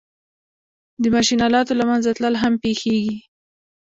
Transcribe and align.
د 1.01 1.03
ماشین 1.15 1.39
آلاتو 1.47 1.73
له 1.79 1.85
منځه 1.89 2.09
تلل 2.17 2.35
هم 2.43 2.53
پېښېږي 2.63 3.15